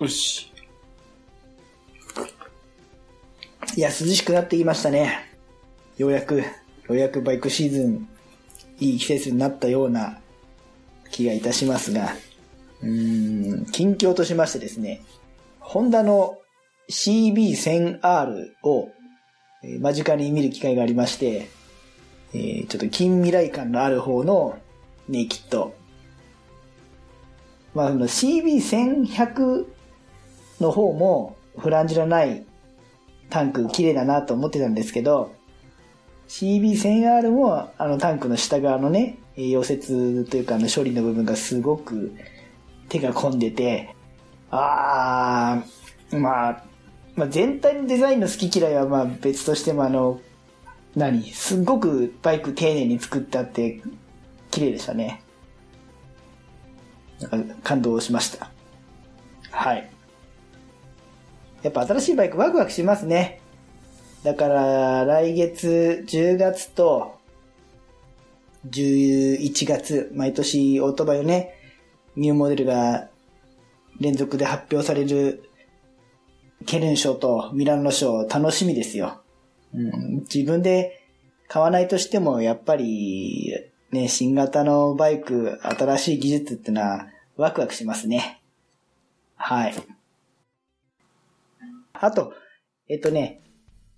[0.00, 0.50] よし。
[3.76, 5.20] いや、涼しくなってきましたね。
[5.96, 6.44] ようやく、よ
[6.88, 8.08] うやくバイクシーズン、
[8.80, 10.18] いい季節になったような
[11.10, 12.14] 気がいたしますが、
[12.82, 15.02] うーん、近況としましてですね、
[15.60, 16.38] ホンダの
[16.90, 18.90] CB1000R を
[19.80, 21.48] 間近に見る機会がありまして、
[22.34, 24.58] えーちょっと近未来感のある方の
[25.08, 25.74] ネイキッド。
[27.74, 29.73] まあ、の CB1100
[30.60, 32.44] の方もフランジのない
[33.30, 35.34] タンク綺麗だなと思ってたんですけど、
[36.28, 42.14] CB1000R もあのタンクの下側のね、溶接というかあの処理の部分がすごく
[42.88, 43.94] 手が込んでて、
[44.50, 46.64] あー、まあ、
[47.16, 50.20] まあ、全体のデザインの好き嫌いはまあ別としてもあの、
[50.96, 53.80] 何すっごくバイク丁寧に作ったって
[54.50, 55.22] 綺麗でしたね。
[57.20, 58.50] なんか感動しました。
[59.50, 59.90] はい。
[61.64, 63.40] やっぱ新しいバイクワクワクしますね。
[64.22, 67.18] だから来月10月と
[68.68, 71.54] 11月、毎年オートバイをね、
[72.16, 73.08] ニューモデルが
[73.98, 75.48] 連続で発表される
[76.66, 79.22] ケルン賞とミラノ賞楽しみですよ。
[79.72, 81.02] うん、自分で
[81.48, 83.54] 買わないとしても、やっぱり、
[83.90, 87.06] ね、新型のバイク、新しい技術ってのは
[87.36, 88.42] ワクワクしますね。
[89.36, 89.74] はい。
[91.94, 92.34] あと、
[92.88, 93.42] えっとね、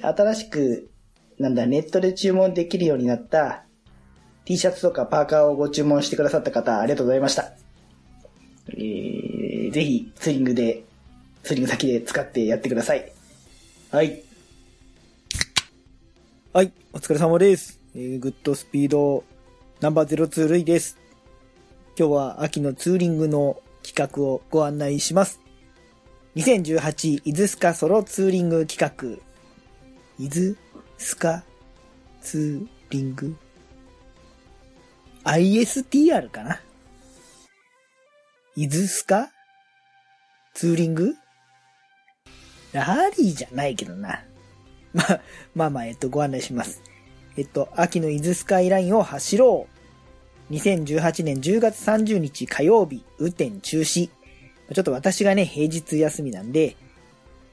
[0.00, 0.90] 新しく、
[1.38, 3.64] なんだ、ネットで注文できるようになった
[4.44, 7.52] T シャツとかパーカーをご注文してくださった方、ありがとうございました。
[8.70, 10.84] えー、ぜひ、ツーリングで、
[11.42, 13.12] ツーリング先で使ってやってください。
[13.90, 14.22] はい。
[16.52, 17.78] はい、お疲れ様です。
[17.94, 19.24] えー、グッドスピード
[19.80, 20.96] ナンバー02ルイです。
[21.98, 25.41] 今日は秋のツーリングの企画をご案内します。
[26.34, 29.22] 2018伊豆スカソロツーリング企画。
[30.18, 30.56] 伊豆
[30.96, 31.44] スカ
[32.22, 33.36] ツーリング
[35.24, 36.60] ?ISTR かな
[38.56, 39.30] 伊豆スカ
[40.54, 41.16] ツーリング？
[42.72, 44.24] ラリーじゃないけどな。
[44.94, 45.20] まあ、
[45.54, 46.82] まあまあ、えっと、ご案内します。
[47.36, 49.66] えっと、秋の伊豆スカイラインを走ろ
[50.50, 50.52] う。
[50.54, 54.08] 2018年10月30日火曜日、雨天中止。
[54.72, 56.76] ちょっと私がね、平日休みなんで、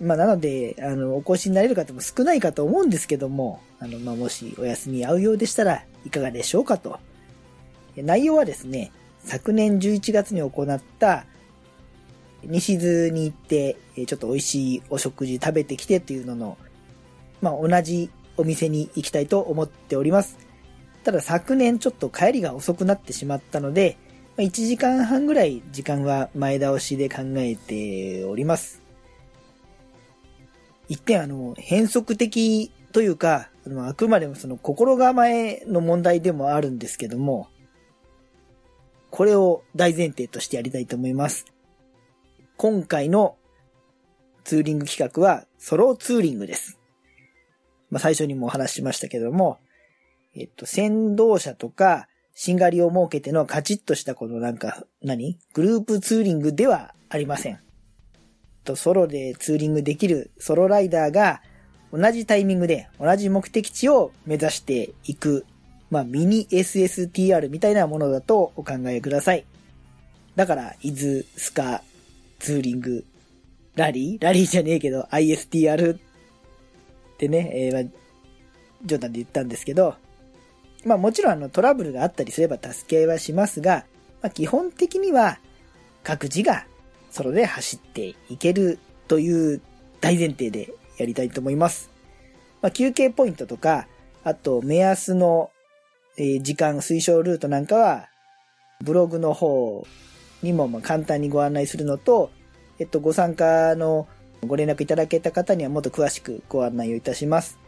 [0.00, 6.98] まあ、なので、あの、お越しになれる方も少ないかと思うんですけども、あの、まあ、もしお休み合うようでしたらいかがでしょうかと。
[7.96, 11.26] 内容はですね、昨年11月に行った、
[12.42, 16.58] 西津に行って、ちょっと美味しいお食事食べてきてっていうのの、
[17.42, 20.38] まあ、同じお店に行きたいと思っております。
[21.04, 23.98] ただ昨年ちょっと帰りが遅くなってしまったので、
[24.36, 28.82] 1時間半ぐらい時間は前倒しで考えております。
[30.88, 37.48] 一点あの、変則的というか、あのあくまでもその心構えの問題でもあるんですけども、
[39.10, 41.44] これを大前提としてやりたいと思います。
[42.56, 43.36] 今回の
[44.44, 46.78] ツーリング企画はソロツーリングです。
[47.90, 49.58] まあ、最初にもお話ししましたけども、
[50.34, 55.38] えっと、先導車とか、しんがりを設けてのカチッとしたこのなんか、何？
[55.52, 57.58] グループツーリングではありません。
[58.64, 61.42] と、ソロでツーリングできるソロライダーが、
[61.92, 65.44] 同じタイミングで同じ目的地を目指していく、
[65.90, 69.44] まあ、ミニ SSTR みたいなものだとお考えください。
[70.36, 71.82] だから、伊豆、スカ、
[72.38, 73.04] ツーリング、
[73.74, 74.24] ラリー？
[74.24, 75.98] ラリーじゃねえけど、ISTR っ
[77.18, 77.92] てね、えーまあ、
[78.86, 79.96] 冗談で言ったんですけど、
[80.84, 83.84] まあもちろんあのトラブルがあったりすれば助け合いはしますが、
[84.22, 85.38] まあ基本的には
[86.02, 86.66] 各自が
[87.10, 88.78] ソロで走っていける
[89.08, 89.60] という
[90.00, 91.90] 大前提でやりたいと思います。
[92.62, 93.86] まあ休憩ポイントとか、
[94.22, 95.50] あと目安の、
[96.16, 98.08] 時間推奨ルートなんかは、
[98.84, 99.86] ブログの方
[100.42, 102.30] にもま簡単にご案内するのと、
[102.78, 104.08] えっと、ご参加の
[104.46, 107.58] ご連絡いただけた方にはもっと詳しくご案内をいたします。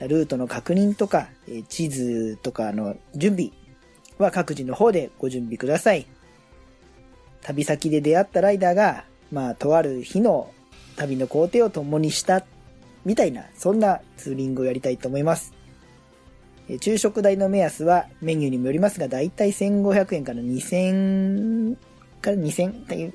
[0.00, 1.28] ルートの確認とか、
[1.68, 3.50] 地図とかの準備
[4.18, 6.06] は各自の方でご準備ください。
[7.42, 10.50] 旅先で出会ったライダーが、まあ、とある日の
[10.96, 12.44] 旅の工程を共にした、
[13.04, 15.52] みたいな、そんなツーリングをやりたいと思います。
[16.80, 21.76] 昼食代の目安はメニューにもよりますが、だいたい1500円から2000
[22.20, 23.12] から2000、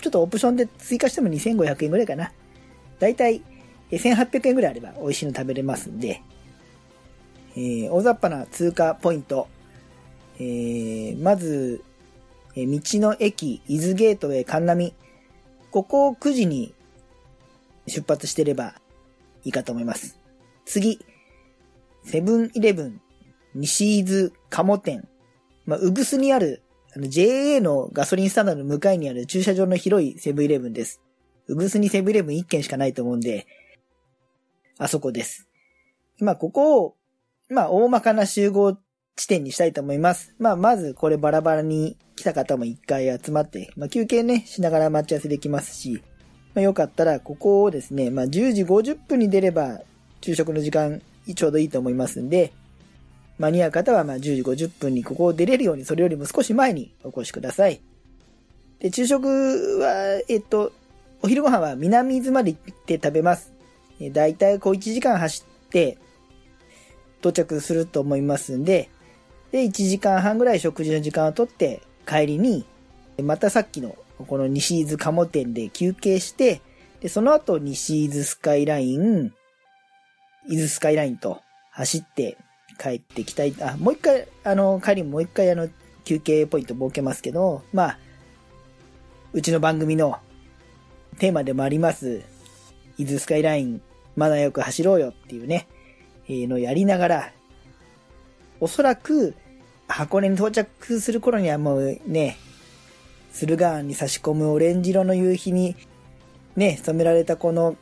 [0.00, 2.32] ちょっとオプションで追加しても2500円ぐらいかな。
[2.98, 3.42] だいたい
[3.90, 6.22] 1800円ぐらいあれば美味しいの食べれますんで、
[7.56, 9.48] えー大雑把な通過ポイント。
[10.38, 11.82] えーまず、
[12.54, 14.94] えー道の駅、伊豆ゲートウェイ神波。
[15.70, 16.74] ここを9時に
[17.86, 18.74] 出発してれば
[19.44, 20.18] いいかと思います。
[20.64, 21.00] 次、
[22.04, 23.00] セブンイレブン、
[23.54, 25.08] 西伊豆鴨店。
[25.66, 26.62] まあ、うぐすにある、
[26.94, 31.00] あの、JA のガソリンスタンドの向かいにある駐車場の広いセブンイレブンです。
[31.48, 33.46] うぐすにセブンイレブン1軒しかないと思うんで、
[34.78, 35.48] あそこです。
[36.20, 36.96] 今、ここを、
[37.48, 38.76] まあ、大まかな集合
[39.16, 40.34] 地点にしたいと思います。
[40.38, 46.02] まあ、まずこれバラバラに来た方も一回集まって、まあ、休憩ね、しながら待ち合わせできますし、
[46.54, 49.80] まあ、よかったら、ここをですね、まあ、10時50分に出れば、
[50.20, 51.00] 昼食の時間、
[51.34, 52.52] ちょうどいいと思いますんで、
[53.38, 57.80] 間に合う方は、ま、10時50分にここを出れるように、それよりも少し前にお越しください。
[58.80, 59.26] で、昼食
[59.80, 60.72] は、えっと、
[61.22, 63.55] お昼ご飯は南伊豆まで行って食べます。
[64.00, 65.98] えだいたいこう1時間走って、
[67.20, 68.90] 到着すると思いますんで、
[69.52, 72.66] で、1時間半ぐらい食事の時間をとって、帰りに、
[73.22, 76.60] またさっきの、この西伊豆鴨店で休憩して、
[77.00, 79.32] で、その後西伊豆スカイライン、
[80.48, 81.40] 伊豆スカイラインと
[81.70, 82.38] 走って
[82.78, 83.54] 帰ってきたい。
[83.60, 85.68] あ、もう一回、あの、帰りももう一回あの、
[86.04, 87.98] 休憩ポイント設けますけど、まあ、
[89.32, 90.18] うちの番組の
[91.18, 92.22] テーマでもあります、
[92.98, 93.82] 伊豆スカイライン、
[94.16, 95.68] まだよく走ろうよっていうね、
[96.28, 97.32] えーのをやりながら、
[98.60, 99.34] おそらく、
[99.88, 102.38] 箱根に到着する頃にはもうね、
[103.32, 105.76] 駿河湾に差し込むオレンジ色の夕日に、
[106.56, 107.76] ね、染められたこの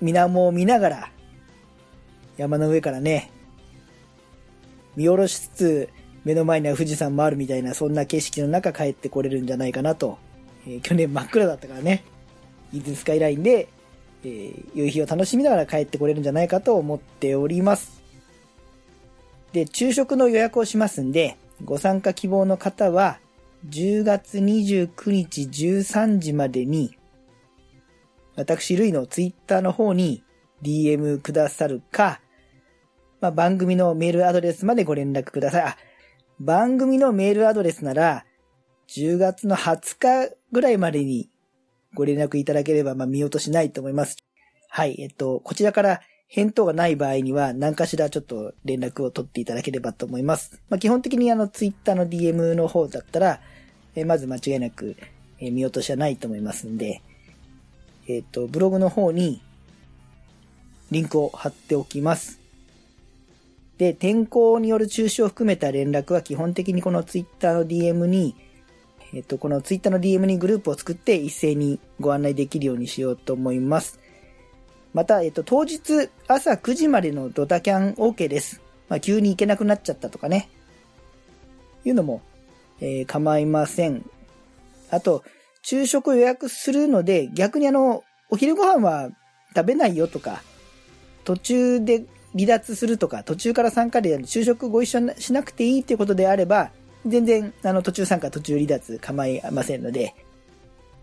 [0.00, 1.10] 水面を見ながら、
[2.36, 3.30] 山の上からね、
[4.96, 5.88] 見下ろしつつ、
[6.24, 10.18] 目の前には富士山もあるみたいな、そんな景色の中帰ってこれるんじゃないかなと。
[10.66, 12.02] えー去年真っ暗だったからね、
[12.72, 13.68] 伊豆スカイラインで、
[14.24, 18.02] えー夕日を楽しみながら帰ってこれるんじゃないかと思っております。
[19.52, 23.20] で、昼食の予約をしますんで、ご参加希望の方は、
[23.68, 26.98] 10月29日13時までに、
[28.36, 30.24] 私、ルイのツイッターの方に
[30.62, 32.20] DM くださるか、
[33.20, 35.62] まあ、番組のメールアドレスまでご連絡ください。
[35.62, 35.76] あ、
[36.40, 38.24] 番組のメールアドレスなら、
[38.88, 41.30] 10月の20日ぐらいまでに
[41.94, 44.16] ご連絡いただければ、まあ、見落としないと思います。
[44.68, 50.60] はい、えっと、こちらから返答がない場合には、何かしらちょっと連絡を取っていただければと思います。
[50.68, 53.40] まあ、基本的にあの、ツイッターの DM の方だったら、
[53.94, 54.96] えまず間違いなく、
[55.38, 57.02] え見落としはないと思いますんで、
[58.08, 59.42] えっ、と、ブログの方に、
[60.90, 62.40] リンクを貼っておきます。
[63.78, 68.34] で、天候による中止を含めた連絡は基本的にこのツイッターの DM に、
[69.14, 74.00] えっ、と、このツイッターの DM にグループを作って一斉にご案内できるようにしようと思います。
[74.92, 78.60] また、えっ、と、当日朝9時までのドタキャン OK です。
[78.88, 80.48] まあ、急に行けなくなっちゃったとかね。
[81.84, 82.22] いうのも、
[82.80, 84.04] えー構いません。
[84.90, 85.22] あと、
[85.62, 89.10] 昼食予約するので、逆にあの、お昼ご飯は
[89.54, 90.42] 食べないよとか、
[91.24, 96.70] 途中で離脱するとか、途中から参加で昼食ご一緒しなくていいっていうことであれば、
[97.06, 100.14] 全然、あの、途中参加、途中離脱構いませんので、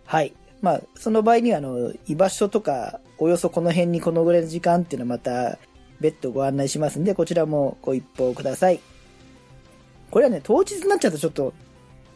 [0.06, 0.34] はい。
[0.62, 5.58] まあ、その場合には、あの、居場所とか、およそこの辺にこのぐらいの時間っていうのはまた、
[6.00, 8.80] 別途ご案内しますんで、こちらもご一報ください。
[10.10, 11.54] これはね、当日になっちゃうとちょっと、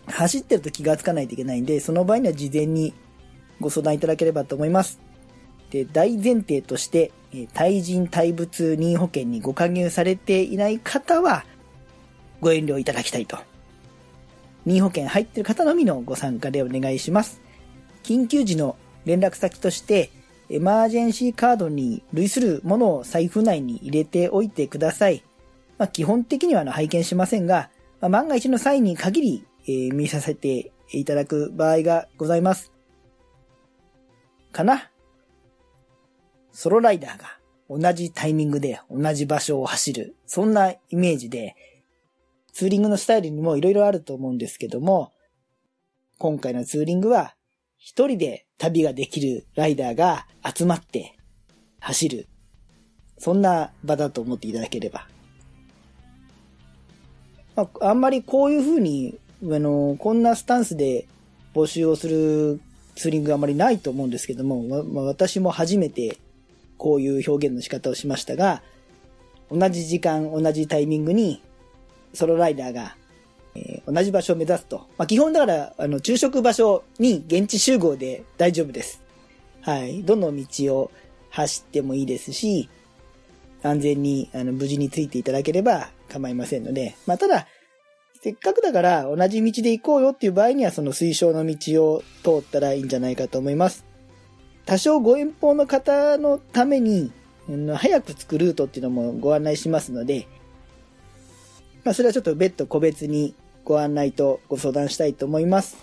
[0.08, 2.94] 走ってると気がつかないといけないんで、その場合には事前に
[3.60, 5.00] ご相談いただければと思います。
[5.72, 11.46] で、大前提として、え対人対物任意保険にご加入されていない方は、
[12.42, 13.38] ご遠慮いただきたいと。
[14.66, 17.42] 任意保険入ってる方のみのご参加でお願いします。
[18.04, 20.12] 緊急時の連絡先として、
[20.50, 25.24] エマージェンシーカードに類するものを財布内に入れておいてください。
[25.78, 27.70] まあ、基本的にはあの拝見しませんが、
[28.00, 32.72] まあ、万が一の際に限り、えー見させていただく場合がございます。
[34.52, 34.92] かな？
[36.52, 40.16] ソロライダーが同じタイミングで同じ場所を走る。
[40.28, 41.56] そんなイメージで、
[42.56, 45.12] ツーリングのスタイルにも色々あると思うんですけども、
[46.18, 47.36] 今回のツーリングは
[47.78, 51.18] 一人で旅ができるライダーが集まって
[51.82, 52.30] 走る。
[53.18, 55.06] そんな場だと思っていただければ。
[57.58, 61.08] まあ、あんまりこういう風に、あの、こんなスタンスで
[61.54, 62.62] 募集をする
[62.96, 66.18] ツーリングあまりないと思うんですけども、まあ私も初めて
[66.78, 68.64] こういう表現の仕方をしましたが、
[69.52, 71.42] 同じ時間、同じタイミングに、
[72.16, 72.96] ソロライダーが、
[73.56, 74.88] えー同じ場所を目指すと。
[74.98, 79.02] まあ、基本だから、あの、昼食場所に現地集合で大丈夫です。
[79.62, 80.04] はい。
[80.04, 80.92] どの道を
[81.30, 82.70] 走ってもいいですし、
[83.62, 87.48] 安全に、あの、無事についていただければ構いませんので、まあ、ただ、
[88.22, 93.86] せっかくだから同じ道で行こうよっていう場合には、その推奨の道を通ったらいいんじゃないかと思います。
[94.66, 97.12] 多少ご遠方の方のために、
[97.76, 100.28] 早く着くルートっていうのもご案内しますので、
[101.86, 105.78] まあ、それはちょっと別途個別にご案内とご相談したいと思います。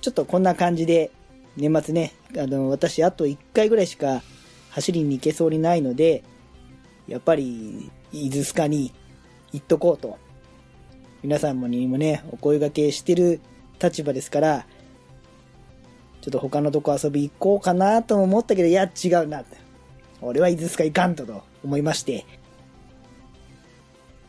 [0.00, 1.10] ちょっとこんな感じで、
[1.56, 4.22] 年末ね、あの、私あと1回ぐらいしか
[4.70, 6.24] 走りに行けそうにないので、
[7.06, 8.92] やっぱり、伊豆スカに
[9.52, 10.18] 行っとこうと。
[11.22, 13.40] 皆さんもにもね、お声掛けしてる
[13.82, 14.66] 立場ですから、
[16.22, 19.44] ちょっと他のとこ遊び行こうかなと思ったけど、いや、違うな。
[20.22, 22.24] 俺は伊豆スカ行かんとと思いまして、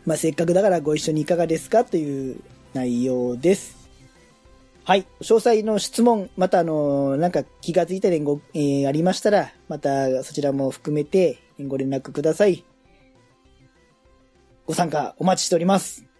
[0.05, 2.39] まあ、せっかくだからご一緒にいかがですかという
[2.73, 3.81] 内容です。
[4.83, 5.05] はい。
[5.21, 12.65] 詳細の質問、またあの、なんか気がついた点ご、えー、ありましたら、またそちらも含めてご連絡ください。
[14.65, 16.10] ご参加お待ちしております。